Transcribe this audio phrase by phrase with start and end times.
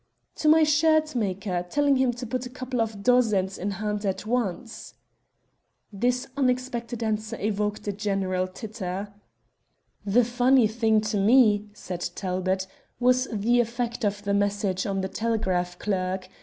[0.37, 4.25] "To my shirt maker, telling him to put a couple of dozens in hand at
[4.25, 4.95] once."
[5.93, 9.13] This unexpected answer evoked a general titter.
[10.03, 12.65] "The funny thing to me," said Talbot,
[12.99, 16.29] "was the effect of the message on the telegraph clerk.